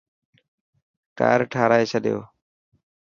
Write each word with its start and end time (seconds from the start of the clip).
ٽائر 1.17 1.39
ٺارائي 1.51 1.85
ڇڏيو؟ 1.91 2.19